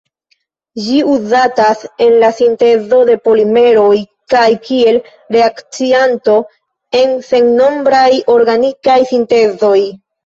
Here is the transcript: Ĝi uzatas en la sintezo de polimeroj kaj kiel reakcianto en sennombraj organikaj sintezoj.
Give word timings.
Ĝi 0.83 1.01
uzatas 1.15 1.83
en 2.05 2.15
la 2.23 2.29
sintezo 2.37 3.01
de 3.09 3.17
polimeroj 3.27 3.99
kaj 4.35 4.47
kiel 4.69 4.97
reakcianto 5.37 6.39
en 7.03 7.15
sennombraj 7.29 8.09
organikaj 8.39 9.01
sintezoj. 9.13 9.77